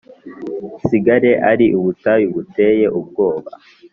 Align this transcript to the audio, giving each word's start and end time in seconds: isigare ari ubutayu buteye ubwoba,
isigare 0.77 1.31
ari 1.51 1.65
ubutayu 1.77 2.25
buteye 2.35 2.85
ubwoba, 2.99 3.51